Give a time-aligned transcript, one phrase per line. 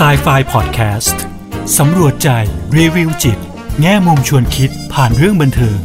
[0.00, 1.16] s i ไฟ Podcast
[1.78, 2.28] สำรวจใจ
[2.76, 3.38] รีวิวจิต
[3.80, 5.78] แง่มุมชวนคิดผ่านเรื่องบันเทิง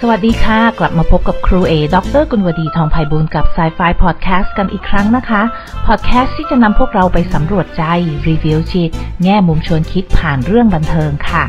[0.00, 5.42] สวัสดีค่ะ กลับมาพบกับครูเอ ดรกุลวดีทองไพบูลกับ s ซไฟพอดแคสต์กันอีกครั้งนะคะ
[5.86, 7.84] พอดแคสต์ที่จะนำพวกเราไปสำรวจใจ
[8.28, 8.90] รีวิวจิต
[9.22, 11.44] แง่มุมชวนคิดผ่านเรื่องบันเทิงค่ะ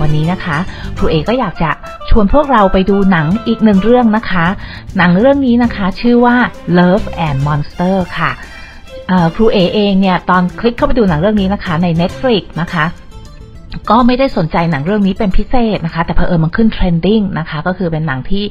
[0.00, 0.56] วันนี้นะคะ
[0.96, 1.70] ครูเอก็อยากจะ
[2.10, 4.46] ชวนพวกเราไปดูหนังอีกหนึ่งเรื่องนะคะ
[4.96, 6.36] หนังเรื่องนี้นะคะชื่อว่า
[6.78, 8.30] Love and Monster ค่ะ
[9.34, 12.84] ครูเอเองเนี่ยตอนคลิกเข้าไปดูหนังเรื่องนี้นะคะใน Netflix นะคะ
[13.90, 18.44] ก็ไม่ได้สนใจหนังเรื่องนี้เป็นพิเศษนะคะ แต่เผอิญมันขึ้น trending นะคะ ก็คือเป็นหนังที่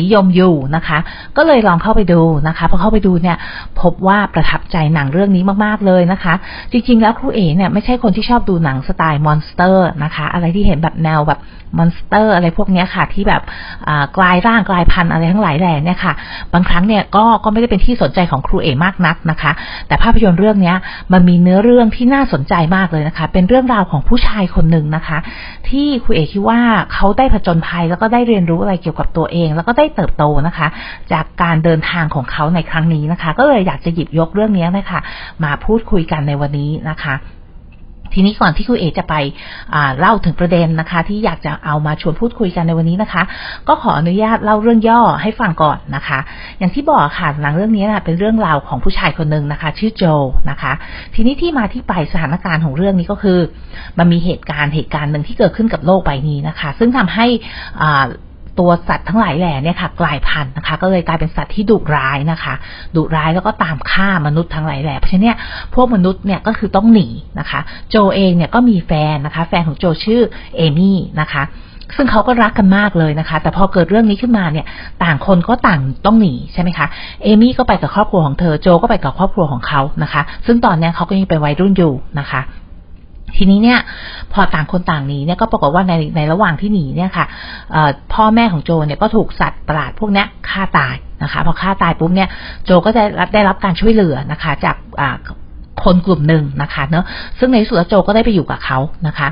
[0.00, 0.98] นิยมอยู่นะคะ
[1.36, 3.36] ก็เลยลองเข้าไปดูนะคะพอเข้าไปดูเนี่ย
[3.80, 6.34] พบว่าประทับใจหนังเรื่องนี้มากๆเลยนะคะ
[6.72, 11.40] จริง ๆ แล้วครูเอเนี่ยไม่ใช่คนที่ชอบดูหนังสไตล์ monster นะคะ อะไรที่เห็นแบบแนวแบบ
[11.78, 13.42] มอนสเตอร์อะไรพวกนี้ค่ะ ที่แบบ
[14.16, 16.12] กลายร่างกลายพันธุ์อะไรทั้งหลายแหล่เนี่ยค่ะ
[16.52, 19.52] บางครั้งเนี่ยก็ก็ไม่ได้เป็นที่สนใจของครูเอ๋มากนักนะคะ
[19.88, 20.74] แต่ภาพยนตร์เรื่องนี้
[21.12, 25.18] มันมีเนื้อเรื่องที่น่าสนใจมากเลยนะคะ เป็นเรื่องราวของผู้ชายคนนหนึ่งนะคะ
[25.68, 26.60] ที่ครูเอกคิดว่า
[26.92, 30.68] เขาได้ผจญภัยแล้วก็ได้เรียนรู้อะไรเกี่ยวกับตัวเอง แล้วก็ได้เติบโตนะคะ
[31.12, 35.00] จากการเดินทางของเขาในครั้งนี้นะคะ ก็เลยอยากจะหยิบยกเรื่องนี้นะคะ
[35.44, 37.14] มาพูดคุยกันในวันนี้นะคะ
[38.14, 39.14] ทีนี้ก่อนที่คุณเอจะไป
[39.98, 43.22] เล่าถึงประเด็นนะคะ ที่อยากจะเอามาชวนพูดคุยกันในวันนี้นะคะ
[43.68, 46.18] ก็ขออนุญาตเล่าเรื่องย่อให้ฟังก่อนนะคะ
[46.58, 50.04] อย่างที่บอกค่ะหนังเรื่องนี้นะเป็นเรื่องราวของผู้ชายคนหนึ่งนะคะ ชื่อโจ
[50.50, 50.72] นะคะ
[51.14, 53.38] ทีนี้ที่มาที่ไปสถานการณ์ของเรื่องนี้ก็คือ
[53.98, 57.26] มันมีเหตุการณ์เหตุการณ์หนึ่งที่เกิดขึ้นกับโลกใบนี้นะคะ ซึ่งทำให้
[57.82, 58.06] อ่า
[58.58, 62.54] ตัวสัตว์ทั้งหลายแหล่เนี่ยค่ะกลายพันธุ์นะคะ ก็เลยกลายเป็นสัตว์ที่ดุร้ายนะคะ
[62.96, 65.36] ดุร้ายแล้วก็ตามฆ่ามนุษย์ทั้งหลายแหล่เพราะฉะนั้นเนี่ย
[65.74, 70.22] พวกมนุษย์เนี่ยก็คือต้องหนีนะคะ โจเองเนี่ยก็มีแฟนนะคะ แฟนของโจชื่อ
[70.56, 71.44] เอมี่นะคะ
[71.96, 74.66] ซึ่งเขาก็รักกันมากเลยนะคะ แต่พอเกิดเรื่องนี้ขึ้นมาเนี่ย
[75.04, 76.86] ต่างคนก็ต่างต้องหนีใช่ไหมคะ
[77.24, 82.40] เอมี่ก็ไปกับครอบครัวของเธอ โจก็ไปกับครอบครัวของเขานะคะ ซึ่งตอนนี้เขาก็ยังเป็นวัยรุ่นอยู่นะคะ
[83.36, 83.78] ทีนี้เนี่ย
[84.32, 87.26] พอต่างคนต่างหนีเนี่ยก็ปรากฏว่าในในระหว่างที่หนีเนี่ยค่ะ
[88.12, 92.28] พ่อแม่ของโจเนี่ยก็ถูกสัตว์ประหลาดพวกนี้ฆ่าตายนะคะพอฆ่าตายปุ๊บเนี่ย
[92.64, 94.76] โจก็จะรับได้รับการช่วยเหลือนะคะ จาก
[95.84, 97.04] คนกลุ่มหนึ่งนะคะเนอะ
[97.38, 99.28] ซึ่งในสุดโจก็ได้ไปอยู่กับเขานะคะ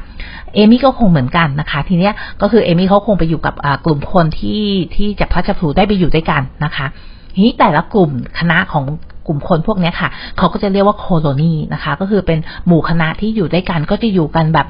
[0.55, 3.55] เอมี่ก็คงเหมือนกันนะคะ ทีเนี้ยก็คือเอมี่เขาคงไปอยู่กับ
[3.85, 4.65] กลุ่มคนที่
[4.97, 6.87] ที่จะพัชผูได้ไปอยู่ด้วยกันนะคะ
[7.35, 8.85] ทีนี้แต่ละกลุ่มคณะของ
[9.27, 14.67] กลุ่มคนพวกนี้ค่ะ เขาก็จะเรียกว่าโคโลนีนะคะ ก็คือเป็นหมู่คณะที่อยู่ด้วยกันก็จะอยู่กันแบบ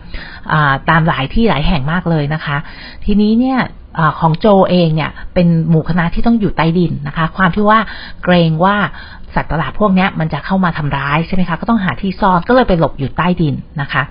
[0.91, 2.57] ตามหลายที่หลายแห่งมากเลยนะคะ
[3.05, 3.59] ทีนี้เนี่ย
[3.99, 7.79] อของโจเองเนี่ยเป็นหมู่คณะที่ต้องอยู่ใต้ดินนะคะ ความที่ว่า
[8.25, 8.77] เกรงว่า
[9.35, 14.03] สัตว์ประหลาดพวกนี้มันจะเข้ามาทำร้ายใช่ไหมคะก็ต้องหาที่ซ่อนก็เลยไปหลบอยู่ใต้ดินนะคะ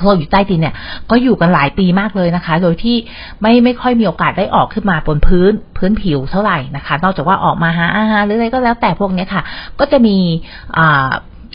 [0.00, 0.74] เราอยู่ใต้ดินเนี่ย
[1.10, 2.96] ก็อยู่กันหลายปีมากเลยนะคะ โดยที่
[3.40, 9.42] ไม่ไม่ค่อยมีโอกาสได้ออกขึ้นมาบนพื้นพื้นผิวเท่าไหร่นะคะ นอกจากว่าออกมาหาอาหารหรืออะไรก็แล้วแต่พวกนี้ค่ะ
[9.78, 10.16] ก็จะมี
[10.78, 11.10] อ่า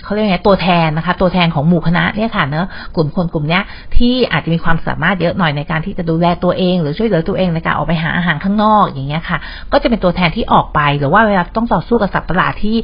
[0.07, 3.63] เขาเรียกไงตัวแทนนะคะ ตัวแทนของหมู่คณะเนี่ยค่ะเนอะกลุ่มคนกลุ่มเนี้ย
[3.97, 9.37] ที่อาจจะมีความสามารถเยอะหน่อยในการที่จะดูแลตัวเอง หรือช่วยเหลือตัวเองในการออกไปหาอาหารข้างนอกอย่างเงี้ยค่ะ
[9.71, 12.75] ก็จะเป็นตัวแทนที่ออกไป หรือว่าเวลาต้องต่อสู้กับสัตว์ประหลาดที่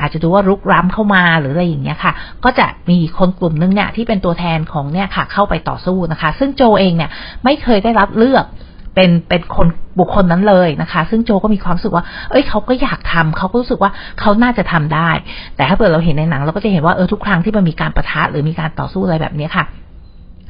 [0.00, 2.12] อาจจะดูว่ารุกร้ำเข้ามาหรืออะไรอย่างเงี้ยค่ะ
[2.44, 7.10] ก็จะมีคนกลุ่มนึงเนี่ยที่เป็นตัวแทนของเนี่ยค่ะเข้าไปต่อสู้นะคะ ซึ่งโจเองเนี่ย
[7.44, 8.46] ไม่เคยได้รับเลือก
[8.96, 9.66] เป็นเป็นคน
[9.98, 13.90] บุคคลนั้นเลยนะคะ ซึ่งโจก็มีความรู้สึกว่า เอ้ยเขาก็อยากทำเขาก็รู้สึกว่า
[14.20, 15.10] เขาน่าจะทำได้
[15.56, 19.64] แต่ถ้าเกิดเราเห็นในหนัง เราก็จะเห็นว่าเออทุกครั้งที่มันมีการปะทะหรือมีการต่อสู้อะไรแบบนี้ค่ะ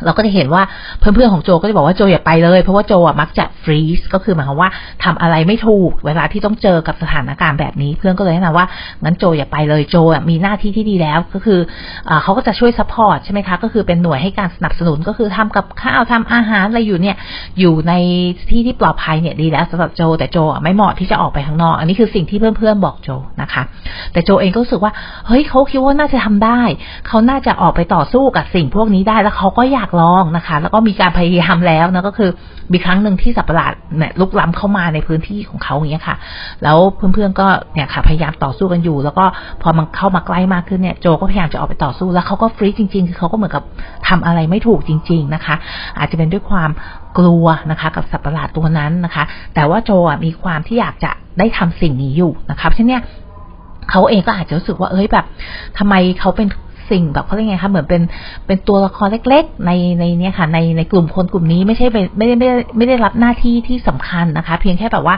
[0.04, 0.62] เราก็จะเห็นว่า
[0.98, 4.70] เพื่อนๆของโจก็จะบอกว่าโจอย่าไปเลย เพราะว่าโจอะมักจะ freeze ก็คือหมายความว่า
[5.04, 8.66] ทำอะไรไม่ถูก เวลาที่ต้องเจอกับสถานการณ์แบบนี้ เพื่อนก็เลยแนะนำว่า
[9.04, 11.60] งั้นโจอย่าไปเลยโจอะมีหน้าที่ที่ดีแล้วก็คือ
[12.08, 17.16] อเขาก็จะช่วย support ใช่ไหมคะก็คือเป็นหน่วยให้การสนับสนุนก็คือทำกับข้าวทำอาหารอะไรอยู่เนี่ย
[17.60, 17.92] อยู่ใน
[18.50, 23.08] ที่ที่ปลอดภัยเนี่ยดีแล้วสำหรับโจ แต่โจอะไม่เหมาะที่จะออกไปข้างนอก อันนี้คือสิ่งที่เพื่อนๆบอกโจ
[23.42, 23.62] นะคะ
[24.12, 24.92] แต่โจเองก็รู้สึกว่า
[25.26, 26.60] เฮ้ยเขาคิดว่าน่าจะทำได้
[27.08, 32.30] เขาน่าจะออกไปต่อสู้กับสิ่งพวกนี้ได้แล้วเขาก็อยากลองนะคะ แล้วก็มีการพยายามแล้วนะก็คือ
[32.72, 36.16] มีครั้งหนึ่งที่สัตว์ประหลาดเนี่ยลุกล้ำเข้ามาในพื้นที่ของเขาอย่างเงี้ยค่ะ
[36.62, 39.24] แล้วเพื่อนๆก็เนี่ยค่ะพยายามต่อสู้กันอยู่ แล้วก็
[39.62, 43.64] พอมันเข้ามาใกล้มากขึ้นเนี่ยโจก็พยายามจะออกไปต่อสู้แล้วเขาก็ฟรีจริงๆคือเขาก็เหมือนกับ
[44.08, 45.54] ทำอะไรไม่ถูกจริง ๆนะคะ
[45.98, 46.70] อาจจะเป็นด้วยความ
[47.18, 49.24] กลัวนะคะกับสัตว์ประหลาดตัวนั้นนะคะ
[49.54, 49.90] แต่ว่าโจ
[50.24, 53.02] มีความที่อยากจะได้ทำสิ่งนี้อยู่นะคะเพราะฉะนั้นเนี่ย
[53.90, 55.26] เขาเองก็อาจจะรู้สึกว่าเอ้ยแบบ
[55.78, 56.48] ทำไมเขาเป็น
[56.90, 58.02] สิ่งแบบเขาเรียกไงคะเหมือนเป็น
[58.46, 61.86] เป็นตัวละครเล็ก ๆ ในในเนี้ยค่ะในในกลุ่มคนกลุ่มนี้ไม่ใช่
[62.18, 65.16] ไม่ได้ไม่ได้ไม่ได้รับหน้าที่ที่สำคัญนะคะ เพียงแค่แบบว่า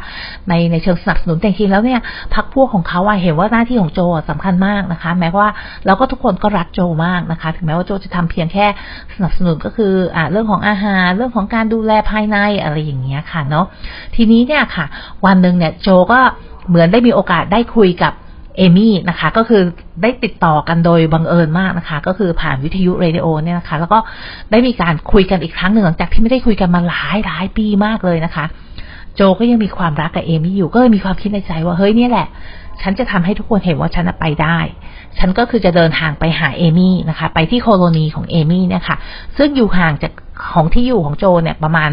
[0.48, 2.00] ในในเชิงสนับสนุนแต่จริงแล้วเนี่ย
[2.34, 4.00] พักพวกของเขาเห็นว่าหน้าที่ของโจ
[4.30, 5.48] สำคัญมากนะคะ แม้ว่า
[5.86, 8.66] แล้วก็ทุกคนก็รักโจมากนะคะ ถึงแม้ว่าโจจะทำเพียงแค่
[9.14, 13.66] สนับสนุนก็คืออ่าเรื่องของอาหารเรื่องของการดูแลภายในอะไรอย่างเงี้ยค่ะเนาะ
[14.16, 14.86] ทีนี้เนี่ยค่ะ
[15.26, 16.20] วันหนึ่งเนี่ยโจก็
[16.68, 18.12] เหมือนได้มีโอกาสได้คุยกับ
[18.58, 19.62] เอมี่นะคะก็คือ
[20.02, 23.98] ได้ติดต่อกันโดยบังเอิญมากนะคะ ก็คือผ่านวิทยุเรดิโอเนี่ยนะคะ แล้วก็
[24.50, 28.44] ได้มีการคุยกันอีกครั้งหนึ่งหลังจากที่ไม่ได้คุยกันมาหลายหลายปีมากเลยนะคะ
[29.14, 32.26] โจก็ยังมีความรักกับเอมี่อยู่ก็เลยมีความคิดในใจว่าเฮ้ยเนี่ยแหละ
[32.82, 34.58] ฉันจะทำให้ทุกคนเห็นว่าฉันไปได้
[35.18, 38.96] ฉันก็คือจะเดินทางไปหาเอมี่นะคะ ไปที่ colony ของเอมี่เนี่ยค่ะ
[39.36, 40.12] ซึ่งอยู่ห่างจาก
[40.52, 41.90] ของที่อยู่ของโจเนี่ยประมาณ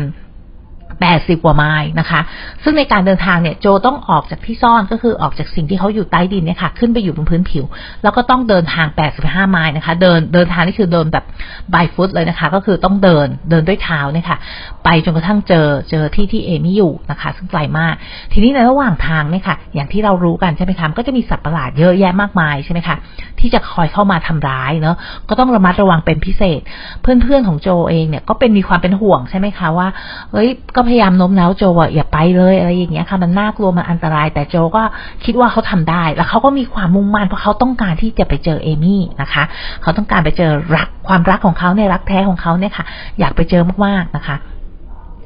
[1.01, 2.21] แปดสิบกว่าไมล์นะคะ
[2.63, 7.65] ซึ่งในการเดินทางเนี่ยโจต้องออกจากที่ซ่อนก็คือออกจากสิ่งที่เขาอยู่ใต้ดินเนี่ยค่ะขึ้นไปอยู่บนพื้นผิว
[8.03, 11.25] แล้วก็ต้องเดินทางแปดสิบห้าไมล์นะคะ เดินเดินทางนี่คือเดินแบบ
[11.74, 14.38] บฟุตเลยนะคะ ก็คือต้องเดินเดินด้วยเท้าเนี่ยค่ะ
[14.86, 17.94] ไปจนกระทั่งเจอเจอที่ที่เอมี่อยู่นะคะ ซึ่งไกลมาก
[18.33, 22.95] ทีนี้ในระหว่างทางเนี่ยค่ะ อย่างที่เรารู้กันใช่ไหมคะก็จะมีสัตว์ประหลาดเยอะแยะมากมายใช่ไหมคะ
[23.39, 24.95] ที่จะคอยเข้ามาทำร้ายเนาะ
[25.30, 26.62] ก็ต้องระมัดระวังเป็นพิเศษ
[27.01, 29.88] เพื่อนๆของโจเองเนี่ยก็เป็นมีความเป็นห่วงใช่ไหมคะว่า
[30.31, 34.83] เฮ้ยก็พยายามโน้มน้าวโจว่าอย่าไปเลยอะไรอย่างเงี้ยค่ะมันน่ากลัวมันอันตราย แต่โจก็
[35.25, 39.43] คิดว่าเขาทำได้ แล้วเขาก็มีความมุ่งมั่นเพราะเขาต้องการที่จะไปเจอเอมี่นะคะ
[39.81, 42.85] เขาต้องการไปเจอรักความรักของเขาในรักแท้ของเขาเนี่ยค่ะ
[43.19, 44.37] อยากไปเจอมากๆนะคะ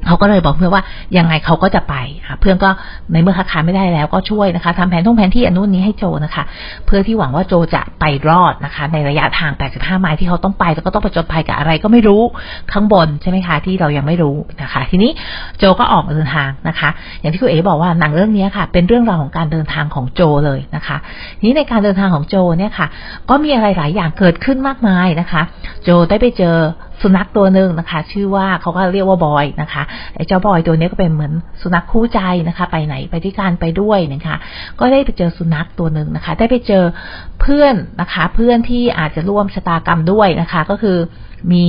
[0.06, 0.82] เขาก็เลยบอกเพื่อนว่า
[1.16, 1.94] ยังไงเขาก็จะไป
[2.26, 2.70] ค่ะเพื่อนก็
[3.12, 6.44] ในเมื่อค้าขายไม่ได้แล้วก็ช่วยนะคะทำแผนท่องแผนที่อนุนี้ให้โจนะคะ
[6.86, 12.22] เพื่อที่หวังว่าโจจะไปรอดนะคะ ในระยะทาง 85 ไมล์ที่เขาต้องไปแล้วก็ต้องประจนภัยกับอะไรก็ไม่รู้
[12.72, 15.10] ข้างบนใช่ไหมคะที่เรายังไม่รู้นะคะ ทีนี้
[15.58, 16.88] โจก็ออกเดินทางนะคะ
[17.20, 20.96] อย่างที่คุณเอ๋บอกว่าหนังเรื่องนี้ค่ะ เป็นเรื่องราวของการเดินทางของโจเลยนะคะ
[21.44, 22.86] นี้ในการเดินทางของโจเนี่ยค่ะ
[23.30, 25.42] ก็มีอะไรหลายอย่างเกิดขึ้นมากมายนะคะ
[25.84, 26.56] โจได้ไปเจอ
[27.02, 29.82] สุนัขตัวหนึ่งนะคะ ชื่อว่าเขาก็เรียกว่าบอยนะคะ
[30.14, 31.32] ไอ้เจ้าบอยตัวนี้ก็เป็นเหมือน
[31.62, 34.36] สุนัขคู่ใจนะคะ ไปไหนไปที่การไปด้วยนะคะ
[34.80, 36.84] ก็ได้ไปเจอสุนัขตัวหนึ่งนะคะ ได้ไปเจอ
[37.40, 40.98] เพื่อนนะคะ เพื่อนที่อาจจะร่วมชะตากรรมด้วยนะคะ ก็คือ
[41.52, 41.64] มี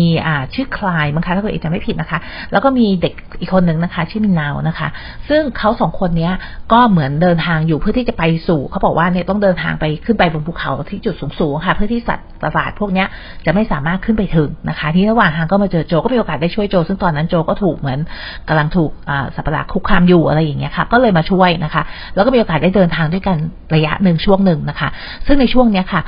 [0.54, 2.20] ชื่อคลายมั้งคะถ้าเกิดจะไม่ผิดนะคะ
[2.52, 4.88] แล้วก็มีเด็กอีกคนหนึ่งนะคะ ชื่อมินนาวนะคะ
[5.30, 6.30] ซึ่งเขาสองคนนี้
[6.74, 13.06] ก็เหมือนเดินทางอยู่เพื่อที่จะไปสู่เขาบอกว่าเนี่ยต้องเดินทางไปขึ้นไปบนภูเขาที่จุดสูงๆค่ะ เพื่อที่สัตว์ประหลาดพวกนี้
[13.46, 18.00] จะไม่สามารถขึ้นไปถึงนะคะ ที่ระหว่างทางก็มาเจอโจก็มีโอกาสได้ช่วยโจ ซึ่งตอนนั้นโจก็ถูกเหมือน
[18.48, 18.92] กำลังถูก
[19.36, 21.84] สัตว์ประหลาดคุกคามอยู่อะไรอย่างเงี้ยค่ะ ก็เลยมาช่วยนะคะ
[22.16, 23.38] แล้วก็มีโอกาสได้เดินทางด้วยกัน
[23.76, 24.90] ระยะหนึ่งช่วงหนึ่งนะคะ
[25.28, 26.02] ซึ่งในช่วงเนี้ยค่ะ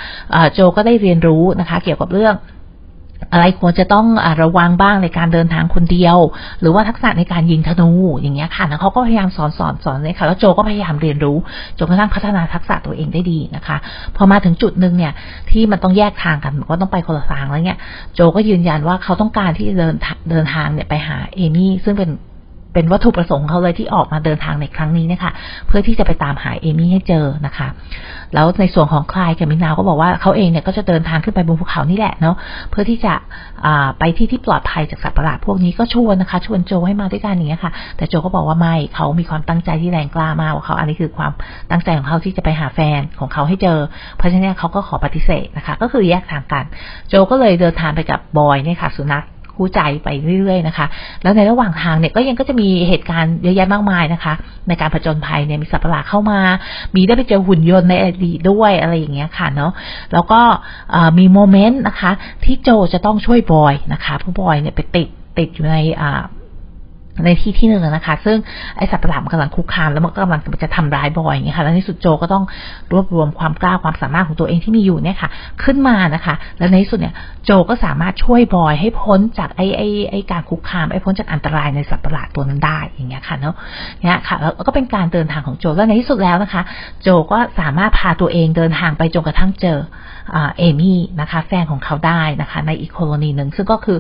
[0.53, 2.35] โจก็ได้เรียนรู้นะคะ เกี่ยวกับเรื่อง
[3.33, 6.17] อะไรควรจะต้องอระวังบ้างในการเดินทางคนเดียว
[6.61, 7.89] หรือว่าทักษะในการยิงธนู
[8.21, 11.37] อย่างเงี้ยค่ะแล้วเขาก็พยายามสอนสอนสอนเลยค่ะแล้วโจก็พยายามเรียนรู้
[11.77, 13.77] จนกระทั่งพัฒนาทักษะตัวเองได้ดีนะคะ
[14.15, 15.13] พอมาถึงจุดหนึ่งเนี่ย
[15.51, 17.77] ที่มันต้องแยกทางกันก็ต้องไปคนละทางแล้วเนี่ย
[18.15, 19.95] โจก็ยืนยันว่าเขาต้องการที่เดิน
[20.29, 22.09] เดินทางเนี่ยไปหาเอมี่ซึ่งเป็น
[22.73, 25.31] เป็นวัตถุประสงค์เขาเลยที่ออกมาเดินทางในครั้งนี้นะคะ
[25.67, 27.67] เพื่อที่จะไปตามหาเอมี่ให้เจอนะคะ
[28.33, 32.35] แล้วในส่วนของคลายกับมินาวก็บอกว่าเขาเองเนี่ยก็จะเดินทางขึ้นไปบนภูเขานี่แหละเนาะ
[32.71, 33.13] เพื่อที่จะ
[33.99, 41.31] ไปที่ที่ปลอดภัยจากสัตว์ประหลาดพวกนี้ก็ชวนนะคะ ชวนโจให้มาด้วยกันอย่างเงี้ยค่ะ แต่โจก็บอกว่าไม่เขามีความตั้งใจที่แรงกล้ามากว่าเขาอันนี้คือความ
[41.71, 43.79] ตั้งใจของเขาที่จะไปหาแฟนของเขาให้เจอ
[44.17, 46.65] เพราะฉะนั้นเขาก็ขอปฏิเสธนะคะ ก็คือแยกทางกัน
[47.09, 49.23] โจก็เลยเดินทางไปกับบอยเนี่ยค่ะสุนัข
[49.55, 50.07] คู่ใจไป
[50.39, 50.85] เรื่อยๆนะคะ
[51.23, 54.33] แล้วในระหว่างทางเนี่ยก็ยังก็จะมีเหตุการณ์เยอะแยะมากมายนะคะ
[54.67, 56.39] ในการผจญภัยเนี่ยมีสัตว์ประหลาดเข้ามา
[56.95, 59.71] มีได้ไปเจอหุ่นยนต์ในอดีตด้วยอะไรอย่างเงี้ยค่ะเนาะ
[60.13, 60.41] แล้วก็
[61.19, 62.11] มีโมเมนต์นะคะ
[62.43, 65.07] ที่โจจะต้องช่วยบอยนะคะผู้บอยเนี่ยไปติด
[65.37, 66.23] ติดอยู่ในอ่า
[67.25, 68.37] ในที่ที่หนึ่งนะคะ ซึ่ง
[68.77, 72.43] ไอสัตว์ประหลาดมันกำลังคุกคามแล้วมันก็กำลังจะทำร้ายบอยอย่างเงี้ยค่ะแล้วในสุดโจก็ต้อง
[72.93, 75.29] รวบรวมความกล้าความสามารถของตัวเองที่มีอยู่เนี่ยค่ะ
[75.63, 77.13] ขึ้นมานะคะ แล้วในที่สุดเนี่ย
[77.45, 83.55] โจก็สามารถช่วยบอยให้พ้นจากไอไอไอการคุกคามไอพ้นจากอันตรายในสัตว์ประหลาดตัวนั้นได้อย่างเงี้ยค่ะเนาะ
[84.01, 86.61] เนี่ยค่ะแล้วก็เป็นการเดินทางของโจแล้วในที่สุดแล้วนะคะ
[87.01, 89.79] โจก็สามารถพาตัวเองเดินทางไปจนกระทั่งเจอ
[90.57, 93.97] เอมี่นะคะ แฟนของเขาได้นะคะ ในอีกโคโลนีหนึ่งซึ่งก็คือ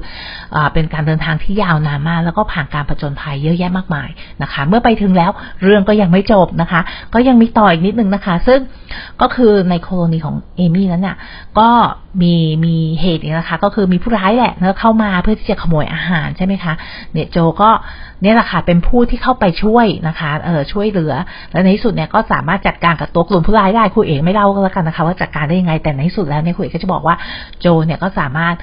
[0.55, 4.09] อเป็นการเดินทางที่ยาวนานมากแล้วก็ผ่านการผจญภัยเยอะแยะมากมาย
[4.41, 5.31] นะคะ เมื่อไปถึงแล้ว
[5.63, 6.81] เรื่องก็ยังไม่จบนะคะ
[7.13, 8.59] ก็ยังมีต่ออีกนิดนึงนะคะ ซึ่ง
[9.21, 11.17] ก็คือในโคโลนีของเอมี่นั้นเนี่ย
[11.59, 11.69] ก็
[12.21, 12.33] มี
[12.65, 16.73] มีเหตุนะคะ ก็คือมีผู้ร้ายแหละเข้ามาเพื่อที่จะขโมยอาหารใช่ไหมคะ
[17.13, 17.69] เนี่ยโจก็
[18.21, 21.13] เนี่ยแหละค่ะเป็นผู้ที่เข้าไปช่วยนะคะเออช่วยเหลือ
[21.51, 27.15] และในที่สุดเนี่ยก็สามารถจัดการกับตัวกลุ่มผู้ร้ายได้คุยเองไม่เล่าก็แล้วกันนะคะ ว่าจัดการได้ยังไงแต่ในที่สุดแล้วเนี่ยคุยก็จะบอกว่า
[27.61, 28.55] โจเนี่ยก็สามารถ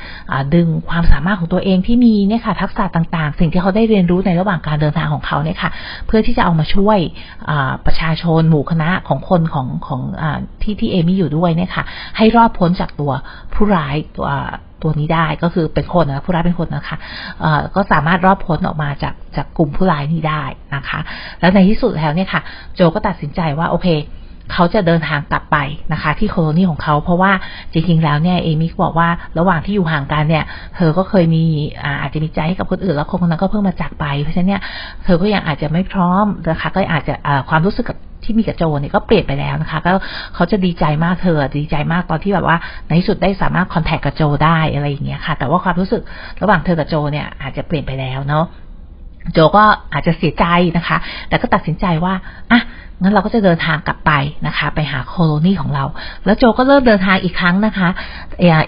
[0.54, 5.70] ดึงความสามารถของตัวเองที่มีเนี่ยค่ะทักษะต่างๆ สิ่งที่เขาได้เรียนรู้ในระหว่างการเดินทางของเขาเนี่ยค่ะ
[6.06, 6.98] เพื่อที่จะเอามาช่วย
[7.86, 10.24] ประชาชนหมู่คณะของคนของของอ
[10.62, 11.84] ที่ที่เอมี่อยู่ด้วยเนี่ยค่ะ
[12.16, 13.12] ให้รอดพ้นจากตัว
[13.54, 14.28] ผู้ร้ายตัว
[14.82, 16.96] ตัวนี้ได้ก็คือเป็นคนนะผู้ร้ายเป็นคนนะคะ
[17.74, 20.42] ก็สามารถรอบพ้นออกมาจากจากกลุ่มผู้ร้ายนี้ได้
[20.74, 21.00] นะคะ
[21.40, 22.42] แล้วในที่สุดแล้วเนี่ยค่ะ
[22.74, 23.88] โจก็ตัดสินใจว่าโอเค
[24.52, 25.56] เขาจะเดินทางกลับไป
[25.92, 27.32] นะคะ ที่โคโลนีของเขาเพราะว่า
[27.72, 30.44] จริงๆแล้วเนี่ยเอมี่บอกว่าระหว่างที่อยู่ห่างกันเนี่ย
[30.76, 31.44] เธอก็เคยมี
[32.00, 34.62] อาจจะมีใจให้กับคนอื่นแล้วคนคนนั้นก็เพิ่งมาจากไป เพราะฉะนั้นเนี่ย
[35.04, 37.14] เธอก็ยังอาจจะไม่พร้อมนะคะก็อาจจะ
[37.48, 39.92] ความรู้สึกกับที่มีกับโจเนี่ยก็เปลี่ยนไปแล้วนะคะ ก็
[40.34, 46.02] เขาจะดีใจมากเธอดีใจมากตอนที่แบบว่าในที่สุดได้สามารถคอนแทคกับโจได้อะไรอย่างเงี้ยค่ะ แต่ว่าความรู้สึก
[46.42, 48.44] ระหว่างเธอกับโจเนี่ยอาจจะเปลี่ยนไปแล้วเนาะ
[49.32, 50.96] โจก็อาจจะเสียใจนะคะ
[51.28, 52.14] แต่ก็ตัดสินใจว่า
[52.52, 52.60] อะ
[53.02, 54.12] งั้นเราก็จะเดินทางกลับไป
[54.46, 55.84] นะคะ ไปหาโคโลนีของเรา
[56.24, 57.88] แล้วโจก็เริ่มเดินทางอีกครั้งนะคะ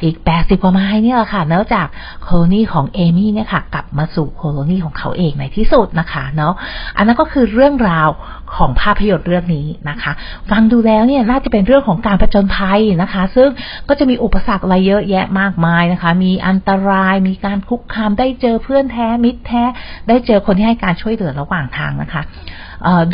[0.02, 1.86] อีกแปดสิบกว่าไมล์เนี่ยแหละค่ะเนื่องจาก
[2.22, 6.54] โคโลนีของเอมี่เนี่ยค่ะ กลับมาสู่โคโลนีของเขาเองในที่สุดนะคะเนาะ
[6.96, 8.08] อันนั้นก็คือเรื่องราว
[8.56, 10.12] ของภาพยนตร์เรื่องนี้นะคะ
[10.50, 13.48] ฟังดูแล้วเนี่ยน่าจะเป็นเรื่องของการประจนภัยนะคะ ซึ่ง
[13.88, 19.62] ก็จะมีอุปสรรคอะไรเยอะแยะมากมายนะคะ มีอันตรายมีการคุกคามได้เจอเพื่อนแท้มิตรแท้
[20.08, 22.22] ได้เจอคนที่ให้การช่วยเหลือระหว่างทางนะคะ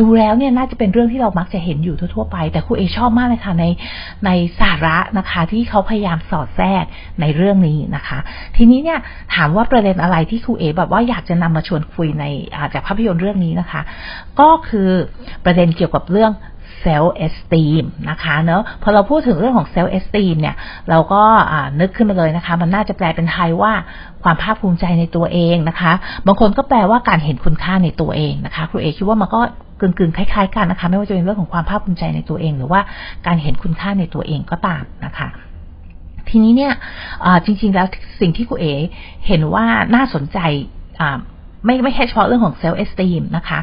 [0.00, 3.64] ดูแล้วเนี่ยน่าจะเป็นเรื่องที่เรามักจะเห็นอยู่ทั่วๆไป แต่ครูเอชอบมากเลยค่ะใน
[4.26, 6.84] ในสาระนะคะที่เขาพยายามสอดแทรก
[7.20, 8.18] ในเรื่องนี้นะคะ
[8.56, 8.98] ทีนี้เนี่ย
[9.34, 12.24] ถามว่าประเด็นอะไรที่ครูเอแบบว่าอยากจะนำมาชวนคุยใน
[12.74, 13.80] จากภาพยนตร์เรื่องนี้นะคะ
[14.40, 14.90] ก็คือ
[15.44, 16.32] ประเด็นเกี่ยวกับเรื่อง
[16.84, 20.56] self esteem นะคะเนอะพอเราพูดถึงเรื่องของ self esteem เนี่ย
[20.90, 21.22] เราก็
[21.80, 23.72] นึกขึ้นมาเลยนะคะ มันน่าจะแปลเป็นไทยว่า
[24.22, 25.92] ความภาคภูมิใจในตัวเองนะคะ
[26.26, 29.40] บางคนก็แปลว่าการเห็นคุณค่าในตัวเองนะคะ ครูเอคิดว่ามันก็
[29.80, 32.80] กึ่งๆคล้ายๆกันนะคะ ไม่ว่าจะเป็นเรื่องของความภาคภูมิใจในตัวเอง หรือว่า
[33.26, 35.28] การเห็นคุณค่าในตัวเองก็ตามนะคะ
[36.28, 36.72] ทีนี้เนี่ย
[37.44, 37.86] จริงๆแล้ว
[38.20, 38.66] สิ่งที่ครูเอ
[39.26, 40.38] เห็นว่าน่าสนใจ
[41.64, 43.58] ไม่ไม่แค่เฉพาะเรื่องของ self esteem นะคะ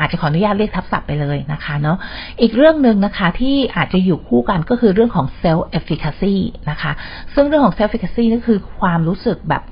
[0.00, 1.96] อาจจะขออนุญาตเรียกทับศัพท์ไปเลยนะคะเนาะ
[2.40, 6.34] อีกเรื่องหนึ่งนะคะที่อาจจะอยู่คู่กันก็คือเรื่องของ self efficacy
[6.70, 6.92] นะคะ
[7.34, 9.62] ซึ่งเรื่องของ self efficacy นี่คือความรู้สึกแบบ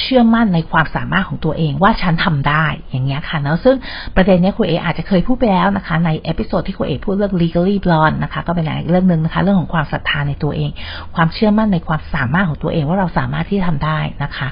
[0.00, 3.76] เชื่อมั่นในความสามารถของตัวเองว่าฉันทำได้อย่างเงี้ยค่ะเนาะซึ่ง
[4.16, 10.70] ประเด็นนี้ครูเออาจจะเคยพูดไปแล้วนะคะใน episode ที่ครูเอพูดเรื่อง legally blonde นะคะก็เป็นอีกเรื่องหนึ่งนะคะเรื่องของความศรัทธาในตัวเอง
[11.14, 14.48] ความเชื่อมั่นในความสามารถของตัวเองว่าเราสามารถที่ทำได้นะคะ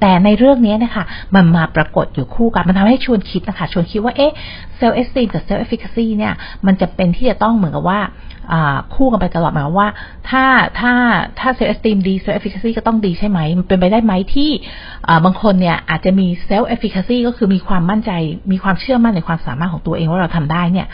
[0.00, 4.32] แต่ในเรื่องนี้นะคะมันมาปรากฏอยู่คู่กัน มันทำให้ชวนคิดนะคะ ชวนคิดว่า เอ๊ะ
[4.76, 6.32] self esteem กับ self efficacy เนี่ย
[6.66, 8.00] มันจำเป็นที่จะต้องเหมือนกับว่า
[8.94, 9.88] คู่กันไปตลอดหมายว่า
[10.28, 10.44] ถ้า
[10.80, 10.92] ถ้า
[11.38, 14.50] ถ้า self esteem ดี self efficacy ก็ต้องดีใช่ไหม มันเป็นไปได้ไหมที่
[15.24, 18.10] บางคนเนี่ยอาจจะมี self efficacy ก็คือมีความมั่นใจ
[18.52, 20.86] มีความเชื่อมั่นในความสามารถของตัวเองว่าเราทำได้เนี่ย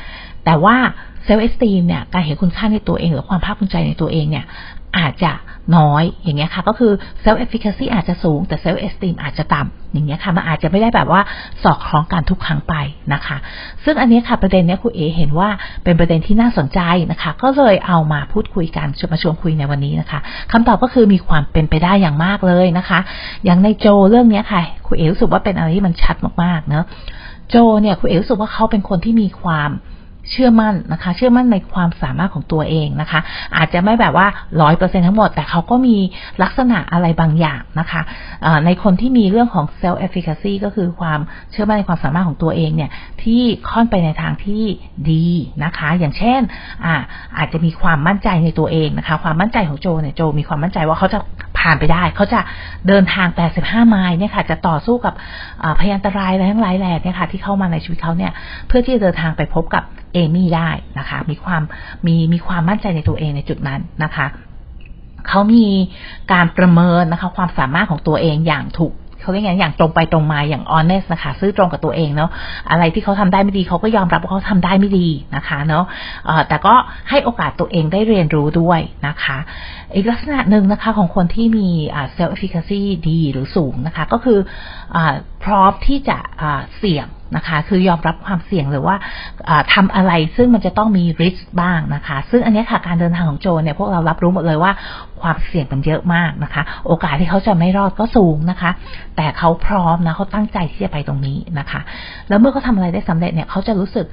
[0.45, 0.77] แต่ว่า
[1.25, 4.45] self esteem เนี่ยการเห็นคุณค่าในตัวเองหรือความภาคภูมิใจในตัวเองเนี่ย
[4.99, 5.33] อาจจะ
[5.77, 6.93] น้อยอย่างเงี้ยค่ะ ก็คือ
[7.25, 11.21] self efficacy อาจจะสูงแต่ self esteem อาจจะต่ำอย่างเงี้ยค่ะ มันอาจจะไม่ได้แบบว่า
[11.63, 12.75] สอดคล้องกันทุกครั้งไป
[13.15, 13.37] นะคะ
[13.85, 15.49] ซึ่งอันนี้ค่ะประเด็นเนี้ยครูเอเห็นว่า
[15.85, 20.21] เป็นประเด็นที่น่าสนใจนะคะ ก็เลยเอามาพูดคุยกันชวนมาชวนคุยในวันนี้นะคะ
[20.53, 22.99] คำตอบก็คือมีความเป็นไปได้อย่างมากเลยนะคะ
[23.45, 26.85] อย่างในโจเรื่องเนี้ยค่ะคุณเอรู้สึกว่าเป็นอะไรที่มันชัดมากๆเนาะ
[27.51, 29.71] โจเนี่ยคุณเอรู้สึกว่าเขาเป็นคนที่มีความ
[30.31, 33.21] เชื่อมั่นนะคะ เชื่อมั่นในความสามารถของตัวเองนะคะ
[33.57, 34.27] อาจจะไม่แบบว่า
[34.63, 35.97] ร้อยเปอร์เซ็นทั้งหมด แต่เขาก็มี
[36.43, 38.03] ลักษณะอะไรบางอย่างนะคะ
[38.67, 42.91] ในคนที่มีเรื่องของ self efficacy ก็คือความเชื่อมั่นในความสามารถของตัวเองเนี่ย
[43.23, 44.65] ที่ค่อนไปในทางที่
[45.11, 45.27] ดี
[45.65, 46.41] นะคะ อย่างเช่น
[46.85, 46.95] อา
[47.39, 51.19] อาจจะมีความมั่นใจในตัวเองนะคะ ความมั่นใจของโจเนี่ยโจมีความมั่นใจว่าเขาจะ
[51.65, 52.41] ผ่านไปได้ เขาจะ
[52.89, 53.29] เดินทาง
[53.59, 55.15] 85 ไมล์เนี่ยค่ะ จะต่อสู้กับ
[55.81, 58.33] พยันตรายอะไรทั้งหลายแหล่เนี่ยค่ะที่เข้ามาในชีวิตเขาเนี่ย
[58.67, 59.83] เพื่อที่จะเดินทางไปพบกับ
[60.15, 61.63] เอมี่ได้นะคะ มีความ
[62.07, 64.27] มีมีความมั่นใจในตัวเองในจุดนั้นนะคะ
[65.29, 65.67] เขามี
[66.33, 68.93] การประเมินนะคะ ความสามารถของตัวเองอย่างถูก
[69.25, 72.31] เขาเรียกไงอย่างตรงไปตรงมาอย่าง honest นะคะ ซื่อตรงกับตัวเองเนาะ
[72.71, 75.85] อะไรที่เขาทำได้ไม่ดีเขาก็ยอมรับว่าเขาทำได้ไม่ดีนะคะเนาะ
[76.49, 76.75] แต่ก็
[77.11, 79.39] ให้โอกาสตัวเองได้เรียนรู้ด้วยนะคะ
[79.95, 81.69] อีกลักษณะหนึ่งนะคะของคนที่มี
[82.17, 84.39] self efficacy ดีหรือสูงนะคะ ก็คือ
[84.95, 84.99] อ
[85.45, 86.19] พร้อมที่จะ
[86.79, 88.97] เสี่ยง นะคะ คือยอมรับความเสี่ยงหรือว่า
[89.75, 94.73] ทำอะไรซึ่งมันจะต้องมีริสบ้างนะคะ ซึ่งอันนี้ค่ะการเดินทางของโจเนี่ยพวกเรารับรู้หมดเลยว่า
[95.23, 98.71] ความเสี่ยงมันเยอะมากนะคะ โอกาสที่เขาจะไม่รอดก็สูงนะคะ
[99.17, 101.81] แต่เขาพร้อมนะเขาตั้งใจที่จะไปตรงนี้นะคะ
[102.29, 104.07] แล้วเมื่อเขาทาอะไรได้สำเร็จเนี่ยเขาจะรู้สึก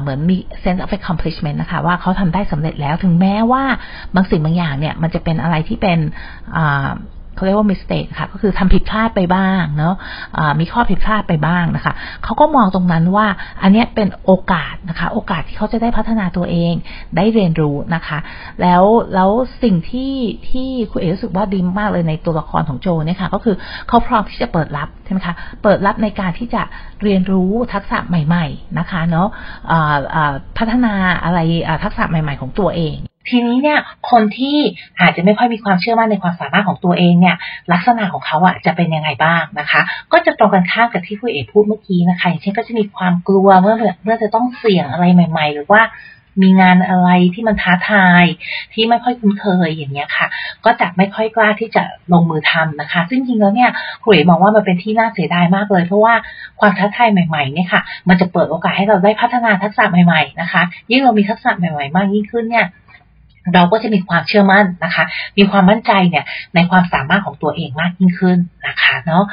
[0.00, 3.64] เหมือนมี sense of accomplishment นะคะ ว่าเขาทำได้สำเร็จแล้วถึงแม้ว่า
[4.14, 5.98] บางสิ่งบางอย่างเนี่ยมันจะเป็นอะไรที่เป็น
[7.36, 9.94] เขาเรียกว่า mistake ค่ะ ก็คือทำผิดพลาดไปบ้างเนาะ
[10.60, 13.26] มีข้อผิดพลาดไปบ้างนะคะ เขาก็มองตรงนั้นว่า
[13.62, 16.74] อันนี้เป็นโอกาสนะคะ โอกาสที่เขาจะได้พัฒนาตัวเอง
[17.16, 18.18] ได้เรียนรู้นะคะ
[18.62, 18.82] แล้ว
[19.14, 19.30] แล้ว
[19.62, 20.14] สิ่งที่
[20.50, 23.56] ที่คุณเอ๋รู้สึกว่าดีมากเลยในตัวละครของโจเนี่ยค่ะ ก็คือ
[23.88, 26.62] เขาพร้อมที่จะเปิดรับใช่ไหมคะ เปิดรับในการที่จะ
[27.02, 29.28] เรียนรู้ทักษะใหม่ ๆนะคะเนาะ
[30.58, 31.38] พัฒนาอะไร
[31.84, 32.96] ทักษะใหม่ ๆ ของตัวเอง
[33.28, 33.78] ทีนี้เนี่ย
[34.10, 34.58] คนที่
[35.00, 37.36] อาจจะไม่ค่อยมีความเชื่อมั่นในความสามารถของตัวเองเนี่ย
[37.72, 39.80] ลักษณะของเขาอะจะเป็นยังไงบ้างนะคะ
[40.12, 45.82] ก็จะตรงกันข้ามกับที่ผู้เอกพูดเมื่อกี้นะคะอย่างเช่นก็จะมีความกลัวเมื่อเมื่อจะต้องเสี่ยงอะไรใหม่ ๆ หรือว่า
[46.42, 48.24] มีงานอะไรที่มันท้าทาย
[48.72, 50.26] ที่ไม่ค่อยคุ้นเคยอย่างเงี้ยค่ะ
[50.64, 53.70] ก็จะไม่ค่อยกล้าที่จะลงมือทำนะคะ ซึ่งจริงแล้วเนี่ย
[54.02, 56.14] ครูเอ๋มองว่ามันเป็นที่น่าเสียดายมากเลย เพราะว่า
[56.60, 62.66] ความท้าทายใหม่ๆเนี่ยค่ะ มันจะเปิดโอกาสให้เราได้พัฒนาทักษะใหม่ ๆนะคะ ยิ่งเรามีทักษะใหม่ๆ มากยิ่งขึ้นเนี่ย
[63.54, 65.04] เราก็จะมีความเชื่อมั่นนะคะ
[65.38, 66.24] มีความมั่นใจเนี่ย
[66.54, 69.24] ในความสามารถของตัวเองมากยิ่งขึ้นนะคะเนาะ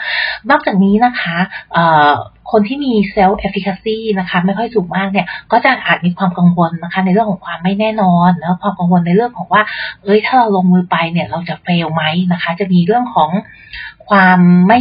[0.50, 1.38] นอกจากนี้นะคะ
[2.52, 9.64] คนที่มี self efficacy นะคะไม่ค่อยสูงมากเนี่ยก็จะอาจมีความกังวลนะคะในเรื่องของความไม่แน่นอนแล้วความกังวลในเรื่องของว่า
[10.04, 13.32] เอ้ยถ้าเราลงมือไปเนี่ยเราจะ fail ไหมนะคะ จะมีเรื่องของ
[14.10, 14.80] ความไม่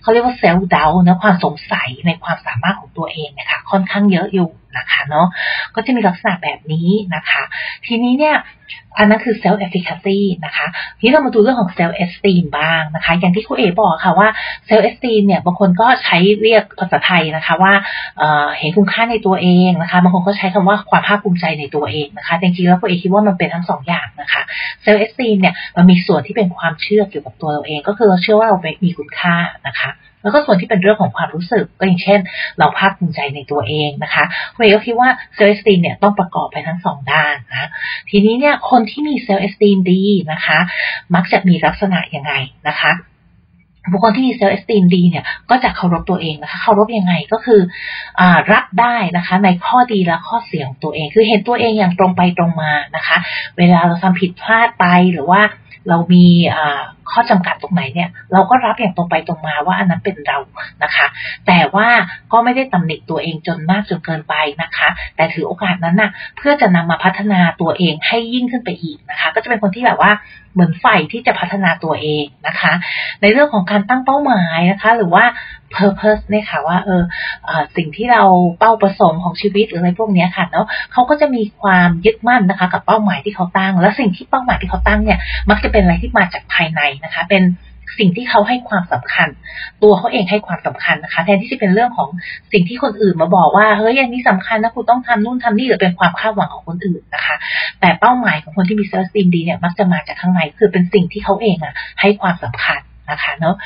[0.00, 5.26] เขาเรียกว่า self doubt นะความสงสัยในความสามารถของตัวเองนะคะค่อนข้างเยอะอยู่ นะคะเนาะ
[5.74, 7.42] ก็จะมีลักษณะแบบนี้นะคะ
[7.86, 8.36] ทีนี้เนี่ย
[8.98, 10.66] อันนั้นคือ self efficacy นะคะ
[10.98, 14.28] ทีนี้เรามาดูเรื่องของ self esteem บ้างนะคะ อย่างที่ครูเอบอกค่ะว่า
[14.68, 17.72] self esteem เนี่ยบางคนก็ใช้เรียกภาษาไทยนะคะว่า
[18.58, 24.42] เห็นคุณค่าในตัวเองนะคะบางคนก็ใช้คำว่าความภาคภูมิใจในตัวเองนะคะจริงๆแล้วครูเอคิดว่ามันเป็นทั้งสองอย่างนะคะ
[24.84, 29.34] self esteem เนี่ยมันมีส่วนที่เป็นความเชื่อเกี่ยวกับตัวเราเอง ก็คือเราเชื่อว่าเรามีคุณค่า
[29.68, 29.90] นะคะ
[30.24, 32.20] แล้วก็ส่วนที่เป็นเรื่องของความรู้สึกก็อย่างเช่น
[32.58, 37.68] เราภาคภูมิใจในตัวเองนะคะครูเอก็คิดว่า self esteem เนี่ยต้องประกอบไปทั้งสองด้านนะ
[38.10, 40.02] ทีนี้เนี่ยคนที่มี self esteem ดี
[40.32, 40.58] นะคะ
[41.14, 42.32] มักจะมีลักษณะยังไง
[42.68, 42.92] นะคะ
[43.92, 47.60] บุคคลที่มี self esteem ดีเนี่ยก็จะเคารพตัวเองนะคะเคารพยังไงก็คือ
[48.20, 53.16] อรับได้นะคะในข้อดีและข้อเสียของตัวเอง คือเห็นตัวเองอย่างตรงไปตรงมานะคะ
[53.58, 55.40] เวลาเราทำผิดพลาดไปหรือว่า
[55.88, 56.24] เรามี
[57.10, 60.38] ข้อจำกัดตรงไหนเนี่ย เราก็รับอย่างตรงไปตรงมาว่าอันนั้นเป็นเรา
[60.82, 61.06] นะคะ
[61.46, 61.88] แต่ว่า
[62.32, 70.12] ก็ไม่ได้ตำหนิตัวเองจนมากจนเกินไปนะคะ แต่ถือโอกาสนั้นนะ่ะเพื่อจะนำมาพัฒนาตัวเองให้ยิ่งขึ้นไปอีกนะคะ ก็จะเป็นคนที่แบบว่า
[70.54, 72.72] เหมือนใฝ่ที่จะพัฒนาตัวเองนะคะ
[73.22, 75.24] ในเรื่องของการตั้งเป้าหมายนะคะ หรือว่า
[75.74, 77.02] purpose เนี่ยค่ะว่าเออ
[77.76, 78.22] สิ่งที่เรา
[78.58, 85.18] เป้าประสงค์ของชีวิตหรืออะไรพวกนี้ค่ะเนาะเขาก็จะมีความยึดมั่นนะคะ กับเป้าหมายที่เขาตั้ง และสิ่งที่เป้าหมายที่เขาตั้งเนี่ย
[85.50, 87.42] มักจะเป็นอะไรที่มาจากภายในนะคะ เป็น
[87.98, 89.28] สิ่งที่เขาให้ความสำคัญ
[89.82, 92.08] ตัวเขาเองให้ความสำคัญนะคะ แทนที่จะเป็นเรื่องของ
[92.52, 97.36] สิ่งที่คนอื่นมาบอกว่าเฮ้ยอย่างนี้สำคัญนะคุณต้องทำนู่นทำนี่หรือเป็นความคาดหวังของคนอื่นนะคะ
[97.80, 102.80] แต่เป้าหมายของคนที่มีเซลล์สตีมดีเนี่ยมักจะมาจากข้างในคือเป็นสิ่งที่เขาเองอะให้ความสำคัญ
[103.10, 103.56] นะคะเนาะ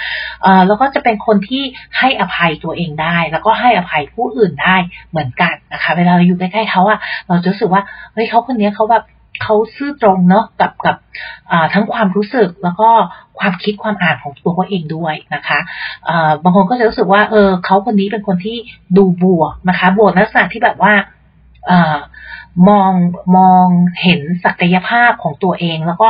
[0.66, 1.62] แล้วก็จะเป็นคนที่
[1.98, 4.76] ให้อภัยตัวเองได้ แล้วก็ให้อภัยผู้อื่นได้
[5.10, 9.04] เหมือนกันนะคะ เวลาเราอยู่ใกล้ๆเขาอะเราจะรู้สึกว่าเฮ้ยเขาคนนี้เขาแบบ
[9.42, 10.96] เขาซื่อตรงเนาะกับกับ
[11.74, 12.90] ทั้งความรู้สึกแล้วก็
[13.38, 15.58] ความคิดความอ่านของตัวเขาเองด้วยนะคะ
[16.42, 18.56] บางคนก็จะรู้สึกว่าเออเขาคนนี้เป็นคนที่
[18.96, 20.92] ดูบวกนะคะ บวกลักษณะที่แบบว่า
[22.68, 22.92] มอง
[23.36, 23.66] มอง
[24.02, 26.08] เห็นศักยภาพของตัวเอง แล้วก็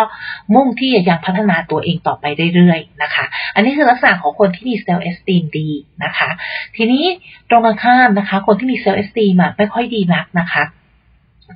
[0.55, 5.69] มุ่งที่จะยังพัฒนาตัวเองต่อไปเรื่อยๆนะคะ อันนี้คือลักษณะของคนที่มี self esteem ดี
[6.05, 6.29] นะคะ
[6.77, 7.05] ทีนี้
[7.51, 10.63] ตรงกันข้ามนะคะ คนที่มี self esteem ไม่ค่อยดีนักนะคะ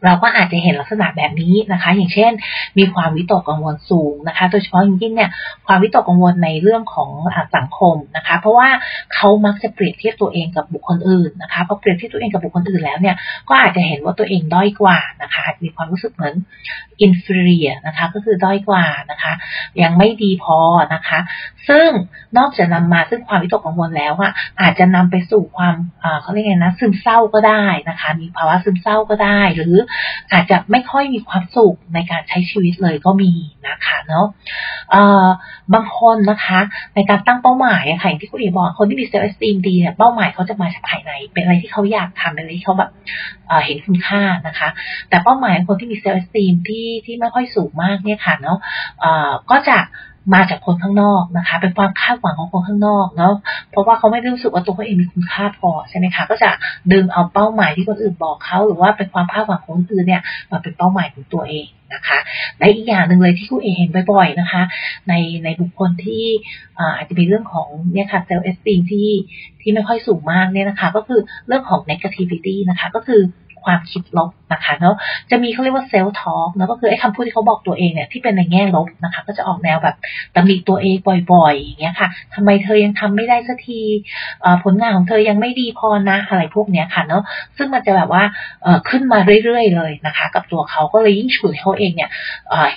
[0.04, 2.32] เราก็อาจจะเห็นลักษณะแบบนี้นะคะ อย่างเช่น
[2.78, 5.30] มีความวิตกกังวลสูงนะคะ โดยเฉพาะยิ่งเนี่ย
[5.66, 7.10] ความวิตกกังวลในเรื่องของ
[7.56, 8.68] สังคมนะคะ เพราะว่า
[9.14, 13.16] เขามักจะเปรียบเทียบตัวเองกับบุคคลอื่นนะคะ พอเปรียบเทียบตัวเองกับบุคคลอื่นแล้วเนี่ย
[13.48, 16.34] ก็อาจจะเห็นว่าตัวเองด้อยกว่านะคะ มีความรู้สึกเหมือน
[17.06, 19.32] inferior นะคะ ก็คือด้อยกว่านะคะ
[19.82, 20.58] ยังไม่ดีพอ
[20.94, 21.18] นะคะ
[21.68, 21.88] ซึ่ง
[22.38, 25.74] นอกจากนำมาซึ่งความวิตกกังวลแล้วอะอาจจะนำไปสู่ความ
[26.22, 29.76] เขาเรียกไงนะ ซึมเศร้าก็ได้นะคะ มีภาวะซึมเศร้าก็ได้ หรือ
[30.32, 33.32] อาจจะไม่ค่อยมีความสุขในการใช้ชีวิตเลยก็มี
[33.68, 34.26] นะคะเนาะ
[35.74, 36.60] บางคนนะคะ
[36.94, 42.90] ในการตั้งเป้าหมายอะค่ะอย่างที่ครูเอบอกคนที่มี self esteem ดีเนี่ยเป้าหมายเขาจะมาจากภายใน เป็นอะไรที่เขาอยากทำเป็นอะไรที่เขาแบบ
[43.64, 44.68] เห็นคุณค่านะคะ
[45.08, 48.58] แต่เป้าหมายของคนที่มี self esteem ที่ที่ไม่ค่อยสูงมากเนี่ยค่ะเนาะ
[49.50, 49.78] ก็จะ
[50.34, 53.34] มาจากคนข้างนอกนะคะ เป็นความคาดหวังของคนข้างนอกเนาะ
[53.70, 56.50] เพราะว่าเขาไม่รู้สึกว่าตัวเขาเองมีคุณค่าพอใช่ไหมคะก็จะ
[56.92, 62.18] ดึงเอาเป้าหมายที่คนอื่นบอกเขาหรือว่าเป็นความคาดหวังของคนอื่นเนี่ยมาเป็นเป้าหมายของตัวเองนะคะ
[62.58, 64.62] และอีกอย่างหนึ่งเลยที่คุณเอเห็นบ่อย ๆนะคะ
[65.08, 66.24] ในในบุคคลที่
[66.96, 69.10] อาจจะมีเรื่องของเนี่ยค่ะเซลล์เอสตีที่
[69.60, 73.20] ที่ไม่ค่อยสูงมากเนี่ยนะคะ ก็คือเรื่องของ negativity นะคะ ก็คือ
[73.64, 74.94] ความคิดลบนะคะเนาะ
[75.30, 79.96] จะมีเขาเรียกว่าเซลล์ทอล์กนะก็คือไอ้คำพูดที่เขาบอกตัวเองเนี่ยที่เป็นในแง่ลบนะคะ ก็จะออกแนวแบบ
[80.34, 80.96] ตำหนิตัวเอง
[81.32, 83.80] บ่อยๆอย่างเงี้ยค่ะทำไมเธอยังทำไม่ได้สักที
[84.64, 87.22] ผลงานของเธอยังไม่ดีพอนะอะไรพวกเนี้ยค่ะเนาะ
[87.56, 88.22] ซึ่งมันจะแบบว่า
[88.88, 92.10] ขึ้นมาเรื่อยๆเลยนะคะ กับตัวเขาก็เลยยิ่งฉุดเขาเองเนี่ย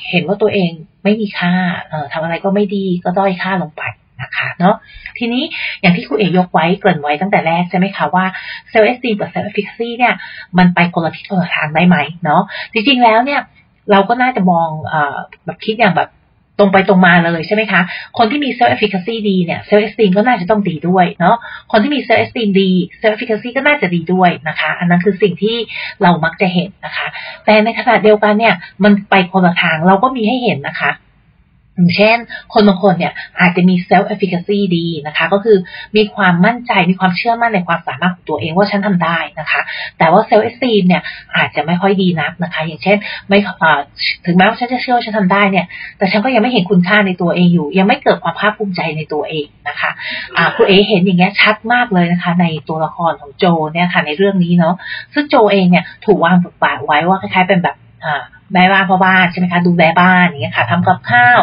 [0.09, 0.71] เห็นว่าตัวเอง
[1.03, 1.51] ไม่มีค่า
[2.13, 3.83] ทำอะไรก็ไม่ดีก็ด้อยค่าลงไป
[4.37, 4.75] คะเนาะ
[5.17, 5.43] ทีนี้
[5.81, 8.25] อย่างที่ครูเอยกไว้เกริ่นไว้ตั้งแต่แรกใช่ไหมคะว่า
[8.69, 10.13] self esteem กับ self efficacy เนี่ย
[10.57, 12.41] มันไปคนละทิศคนละทางได้ไหมเนาะ
[12.73, 13.41] จริงๆแล้วเนี่ย
[13.91, 14.95] เราก็น่าจะมองอ
[15.45, 16.09] แบบคิดอย่างแบบ
[16.59, 17.81] ตรงไปตรงมาเลยใช่ไหมคะ
[18.17, 21.35] คนที่มี self efficacy ดีเนี่ย self esteem ก็น่าจะต้องดีด้วยเนาะ
[21.71, 22.71] คนที่มี self esteem ดี
[23.01, 25.55] self efficacy ก็น่าจะดีด้วยนะคะ อันนั้นคือสิ่งที่
[26.01, 27.07] เรามักจะเห็นนะคะ
[27.45, 30.91] แต่ในขณะเดียวกันเนี่ยมันไปคนละทางเราก็มีให้เห็นนะคะ
[31.75, 32.17] อย่างเช่น
[32.53, 35.57] คนบางคนเนี่ยอาจจะมี self efficacy ดีนะคะ ก็คือ
[35.95, 39.61] มีความมั่นใจมีความเชื่อมั่นในความสามารถของตัวเองว่าฉันทำได้นะคะ
[39.97, 41.01] แต่ว่า self esteem เนี่ย
[41.37, 43.37] อาจจะไม่ค่อยดีนักนะคะ อย่างเช่น ไม่
[44.25, 45.65] ถึงแม้ว่าฉันจะเชื่อว่าฉันทำได้เนี่ย
[45.97, 49.91] แต่ฉันก็ยังไม่เห็นคุณค่าในตัวเองอยู่ ยังไม่เกิดความภาคภูมิใจในตัวเองนะคะ
[50.37, 54.75] อ่าคุณเอเห็นอย่างเงี้ยชัดมากเลยนะคะ ในตัวละครของโจเนี่ยค่ะในเรื่องนี้เนาะ
[55.13, 61.39] ซึ่งโจเองเนี่ยถูกวางบทบาทไว้ว่าคล้ายๆเป็นแบบอ่า แม่บ้านพ่อบ้านใช่ไหมคะดูแลบ้านอย่างเงี้ยค่ะทำกับข้าว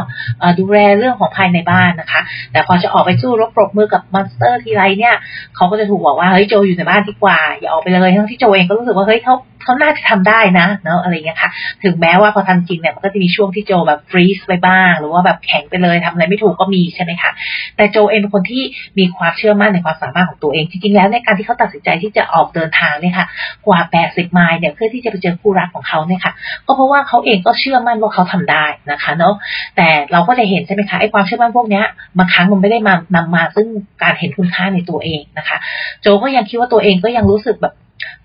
[0.60, 2.20] ดูแลเรื่องของภายในบ้านนะคะ
[2.52, 5.14] แต่พอจะออกไปสู้รบปรบมือกับ monster ทีไรเนี่ย
[5.56, 11.50] เขาก็จะถูกบอกว่าเฮ้ยโจอยู่ในบ้านดีกว่าอย่าออกไปเลยทั้งที่โจเองก็รู้สึกว่าเฮ้ยเขา เขาน่าจะทำได้นะเนาะอะไรเงี้ยค่ะ
[11.84, 17.30] ถึงแม้ว่าพอทำจริงเนี่ยมันก็จะมีช่วงที่โจแบบ freeze ไปบ้าง หรือว่าแบบแข็งไปเลยทำอะไรไม่ถูกก็มีใช่ไหมคะ
[17.76, 18.62] แต่โจเองเป็นคนที่
[18.98, 23.26] มีความเชื่อมั่นในความสามารถของตัวเองจริงๆแล้วในการที่เขาตัดสินใจที่จะออกเดินทางเนี่ยค่ะ
[23.66, 26.32] กว่า 80 ไมล์เนี่ยเพื่อที่จะไปเจอคู่รักของเขาเนี่ยค่ะ
[26.66, 29.34] ก็เพราะว่าเขาเองก็เชื่อมั่นว่าเขาทำได้นะคะเนาะ
[29.76, 31.82] แต่เราก็จะเห็นใช่ไหมคะไอ้ความเชื่อมั่นพวกนี้
[32.18, 33.66] บางครั้งมันไม่ได้มานำมาซึ่ง
[34.02, 35.56] การเห็นคุณค่าในตัวเองนะคะ
[36.00, 37.74] โจก็ยังคิดว่าตัวเองก็ยังรู้สึกแบบ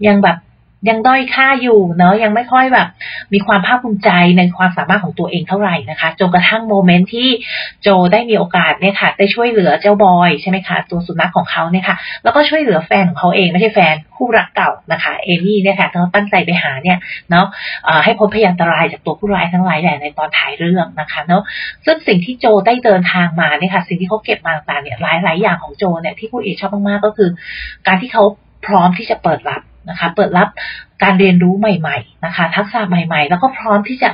[0.08, 0.38] ยังแบบ
[0.90, 2.88] ยังด้อยค่าอยู่เนาะยังไม่ค่อยแบบ
[3.34, 7.30] มีความภาคภูมิใจในความสามารถของตัวเองเท่าไหร่นะคะจนกระทั่งโมเมนต์ที่
[7.82, 16.98] โจได้มีโอกาสเนี่ยค่ะได้ช่วยเหลือเจ้าบอยใช่ไหมคะตัวสุนัขของเขาเนี่ยค่ะแล้วก็ช่วยเหลือแฟนของเขาเองไม่ใช่แฟนคู่รักเก่านะคะเอมี่เนี่ยค่ะเขาตั้งใจไปหาเนี่ย
[17.30, 17.46] เนาะ
[18.04, 21.44] ให้พ้นพยานตรายจากตัวผู้ร้ายทั้งหลายแหละในตอนถ่ายเรื่องนะคะเนาะ
[21.86, 27.30] ซึ่งสิ่งที่โจได้เดินทางมาเนี่ยค่ะสิ่งที่เขาเก็บมาต่างๆเนี่ยหลายๆอย่างของโจเนี่ยที่ผู้เอกชอบมากๆก็คือ
[27.88, 28.24] การที่เขา
[28.68, 30.48] พร้อมที่จะเปิดรับ นะคะ เปิดรับ
[31.04, 34.10] การเรียนรู้ใหม่ๆนะคะ ทักษะใหม่ๆ แล้วก็พร้อมที่จะ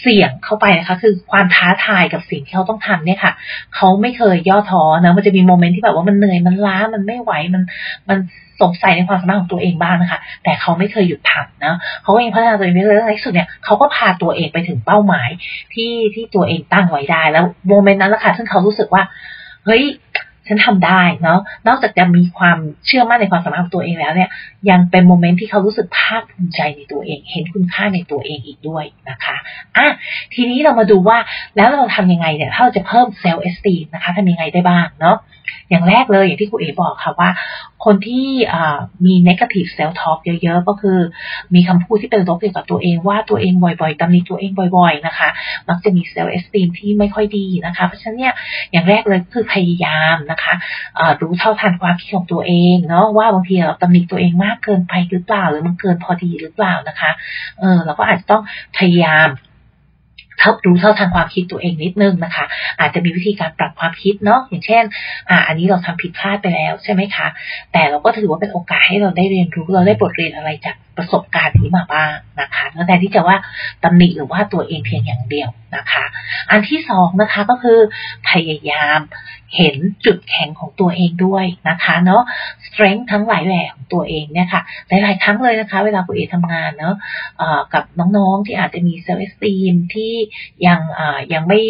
[0.00, 3.32] เสี่ยงเข้าไปนะคะ คือความท้าทายกับสิ่งที่เขาต้องทำเนี่ยค่ะ
[3.74, 7.62] เขาไม่เคยย่อท้อนะมันจะมี moment ที่แบบว่ามันเหนื่อยมันล้ามันไม่ไหวมัน
[8.08, 8.18] มัน
[8.62, 15.28] สงสัยในความสามารถของตัวเองบ้างนะคะ แต่เขาไม่เคยหยุดทำนะเขาเองพัฒนาตัวเองไปเรื่อยๆในที่สุดเนี่ยเขาก็พาตัวเองไปถึงเป้าหมาย
[15.74, 19.02] ที่ที่ตัวเองตั้งไว้ได้ แล้ว moment นั้นแหละค่ะซึ่งเขารู้สึกว่า
[19.64, 19.84] เฮ้ย
[20.48, 24.30] ฉันทำได้เนาะนอกจากจะมีความเชื่อมั่นในความสามารถของตัวเองแล้วเนี่ย
[24.70, 29.36] ยังเป็น moment ที่เขารู้สึกภาคภูมิใจในตัวเอง เห็นคุณค่าในตัวเองอีกด้วยนะคะ
[29.76, 29.86] อะ
[30.34, 31.18] ทีนี้เรามาดูว่า
[31.56, 35.16] แล้วเราทำยังไงเนี่ยถ้าเราจะเพิ่มเซลล์เอสตีนะคะทำยังไงได้บ้างเนาะ
[35.70, 37.30] อย่างแรกเลยอย่างที่ครูเอบอกค่ะว่า
[37.84, 38.26] คนที่
[39.06, 40.98] มี negative self talk เยอะๆ ก็คือ
[41.54, 45.28] มีคำพูดที่เป็นลบเกี่ยวกับตัวเองว่าตัวเองบ่อยๆตำหนิตัวเองบ่อย ๆ นะคะ
[45.68, 48.34] มักจะมี self esteem ที่ไม่ค่อยดีนะคะ เพราะฉะนั้นเนี่ย
[48.72, 50.54] อย่างแรกเลยคือพยายามนะคะ
[51.20, 57.10] รู้เท่าทันความคิดของตัวเองเนาะว่าบางทีเราตำหนิตัวเองมากเกินไปหรือเปล่า หรือมันเกินพอดีหรือเปล่านะคะ
[57.60, 58.42] เออเราก็อาจจะต้อง
[58.78, 59.28] พยายาม
[60.42, 62.44] ท่ารู้เท่าทันความคิดตัวเองนิดนึงนะคะ
[62.80, 64.84] อาจจะมีวิธีการปรับความคิดเนาะอย่างเช่น
[65.30, 67.26] อ่า อันนี้เราทำผิดพลาดไปแล้วใช่ไหมคะ
[67.72, 73.36] แต่เราก็ถือว่าเป็นโอกาสให้เราได้เรียนรู้เราได้บทเรียนอะไรจากประสบการณ์นี้มาบ้างนะคะแทนที่จะว่า
[73.84, 76.04] ตำหนิหรือว่าตัวเองเพียงอย่างเดียวนะคะ
[76.50, 77.78] อันที่สองนะคะก็คือ
[78.28, 78.98] พยายาม
[79.56, 82.22] เห็นจุดแข็งของตัวเองด้วยนะคะเนาะ
[82.66, 86.94] strength ทั้งหลายแหล่ของตัวเองเนี่ยค่ะหลายๆครั้งเลยนะคะ เวลาคุณเอทำงานเนาะ
[87.74, 87.84] กับ
[88.16, 90.12] น้องๆที่อาจจะมี self esteem ที่
[90.66, 90.80] ยัง
[91.32, 91.60] ยังไม่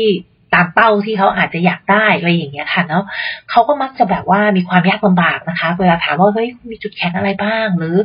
[0.55, 3.05] ตามเป้าที่เขาอาจจะอยากได้อะไรอย่างเงี้ยค่ะเนาะ
[3.51, 7.97] เขาก็มักจะแบบว่ามีความยากลำบากนะคะ เวลาถามว่าเฮ้ยมีจุดแข็งอะไรบ้าง หรือ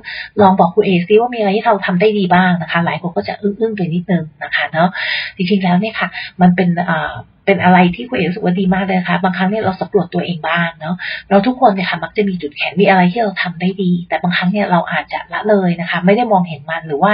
[0.42, 4.90] ลองบอกคุณเอซิว่ามีอะไรที่เราทำได้ดีบ้างนะคะ หลายคนก็จะอึ้งๆไปนิดนึงนะคะเนาะ
[5.36, 6.10] จริงๆแล้วเนี่ยค่ะ
[6.42, 7.14] มันเป็นอ่า
[7.46, 10.96] เป็นอะไรที่คุณเอ๋รู้สึกว่าดีมากเลยค่ะบางครั้งเนี่ยเราสำรวจตัวเองบ้างเนาะ
[11.30, 17.12] เราทุกคนเนี่ยค่ะมักจะมีจุดแข็งมีอะไรที่เราทำได้ดี แต่บางครั้งเนี่ยเราอาจจะละเลยนะคะ ไม่ได้มองเห็นมันหรือว่า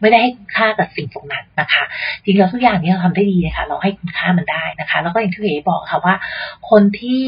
[0.00, 1.84] ไม่ได้ให้ค่ากับสิ่งตรงนั้นนะคะ
[2.22, 6.14] จริงๆแล้วทุกอย่างนี้เราทำได้ดีเลยค่ะเราให้คุณค่ามันได้นะคะ แล้วก็อย่างที่เอ๋บอกค่ะว่า
[6.70, 7.24] คนที่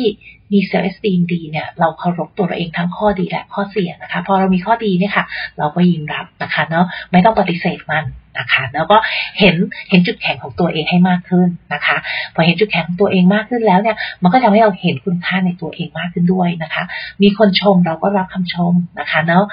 [0.53, 5.25] มีเซลล์เอสตีมดีเนี่ยเราเคารพตัวเราเองทั้งข้อดีและข้อเสียนะคะ พอเรามีข้อดีเนี่ยค่ะ
[5.59, 8.05] เราก็ยินรับนะคะเนาะไม่ต้องปฏิเสธมัน
[8.39, 8.97] นะคะ แล้วก็
[9.39, 9.57] เห็น
[9.91, 11.97] เห็นจุดแข็งของตัวเองให้มากขึ้นนะคะ
[12.35, 16.83] พอเห็นจุดแข็งของตัวเองมากขึ้นแล้วเนี่ย มันก็ทำให้เราเห็นคุณค่าในตัวเองมากขึ้นด้วยนะคะ
[17.23, 19.45] มีคนชมเราก็รับคำชมนะคะเนาะ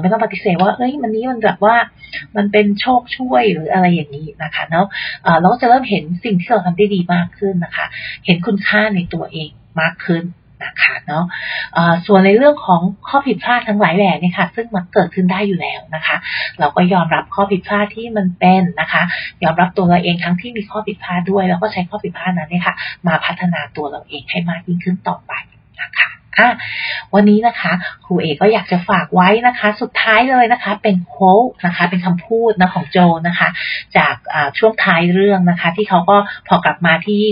[0.00, 1.76] ไม่ต้องปฏิเสธว่าเอ้ยมันนี้มันแบบว่า
[2.36, 4.86] มันเป็นโชคช่วยหรืออะไรอย่างนี้นะคะเนาะ
[5.40, 7.86] เราก็จะเริ่มเห็นสิ่งที่เราทำได้ดีมากขึ้นนะคะ
[8.26, 10.24] เห็นคุณค่าในตัวเองมากขึ้น
[10.64, 11.24] นะคะเนาะ
[12.06, 16.16] ส่วนในเรื่องของข้อผิดพลาดทั้งหลายแหล่นี่ค่ะ ซึ่งมันเกิดขึ้นได้อยู่แล้วนะคะ
[16.58, 19.02] เราก็ยอมรับข้อผิดพลาดที่มันเป็นนะคะ
[19.44, 22.74] ยอมรับตัวเราเองทั้งที่มีข้อผิดพลาดด้วย แล้วก็ใช้ข้อผิดพลาดนั้นเนี่ยค่ะ
[23.06, 25.32] มาพัฒนาตัวเราเองให้มากยิ่งขึ้นต่อไป
[25.82, 26.52] นะคะอะ
[27.14, 27.72] วันนี้นะคะ
[28.04, 33.48] ครูเอกก็อยากจะฝากไว้นะคะ สุดท้ายเลยนะคะ เป็นโค้ดนะคะ เป็นคำพูดนะของโจนะคะ
[33.96, 34.14] จาก
[34.58, 36.16] ช่วงท้ายเรื่องนะคะ ที่เขาก็
[36.48, 37.22] พอกลับมาที่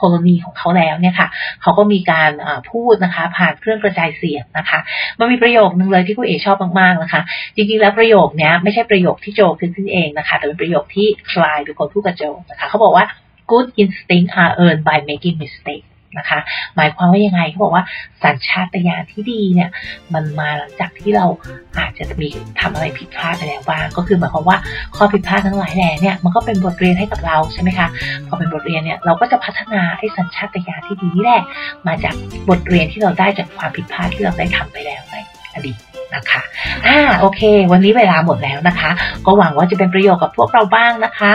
[0.00, 1.28] โคโลนีของเขาแล้วเนี่ยค่ะ
[1.62, 2.30] เขาก็มีการ
[2.70, 4.78] พูดนะคะ ผ่านเครื่องกระจายเสียงนะคะ
[5.18, 7.22] มันมีประโยคนึงเลยที่คุณเอชอบมากๆนะคะ
[7.56, 13.04] จริงๆแล้วประโยคนี้ไม่ใช่ประโยคที่โจขึ้นขึ้นเองนะคะ แต่เป็นประโยคที่คลายเป็นคนพูดกับโจนะคะเขาบอกว่า
[13.50, 15.84] good instinct are earned by making mistake
[16.18, 16.38] นะคะ
[16.76, 17.84] หมายความว่ายังไงเขาบอกว่า
[18.22, 19.70] สัญชาตญาณที่ดีเนี่ย
[20.14, 21.26] มันมาหลังจากที่เรา
[21.78, 22.28] อาจจะมี
[22.60, 24.58] ทำอะไรผิดพลาดไปแล้วบ้าง ก็คือหมายความว่า
[24.96, 27.88] ข้อผิดพลาดทั้งหลายแหล่เนี่ยมันก็เป็นบทเรียนให้กับเราใช่ไหมคะ
[28.26, 31.42] พอเป็นบทเรียนเนี่ยเราก็จะพัฒนาไอ้สัญชาตญาณที่ดีนี่แหละ
[31.86, 32.14] มาจาก
[32.48, 35.16] บทเรียนที่เราได้จากความผิดพลาดที่เราได้ทำไปแล้วใน
[35.54, 36.42] อดีต นะคะ
[36.86, 37.40] อ่าโอเค
[37.72, 38.90] วันนี้เวลาหมดแล้วนะคะ
[39.26, 41.30] ก็หวังว่าจะเป็นประโยชน์กับพวกเราบ้างนะคะ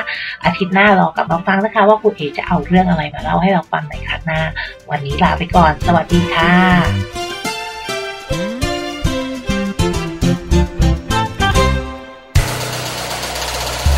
[0.45, 4.41] อาทิตย์หน้ารอกลับมาฟังนะคะ ว่าคุณเอจะเอาเรื่องอะไรมาเล่าให้เราฟังในครั้งหน้า
[4.91, 6.53] วันนี้ลาไปก่อน สวัสดีค่ะ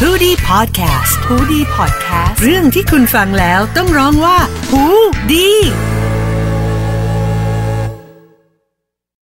[0.01, 4.37] ฮูดี้พอดแคสต์ฮูดี้พอดแคสต์เรื่องที่คุณฟังแล้วต้องร้องว่า
[4.71, 4.83] ฮู
[5.31, 5.49] ดี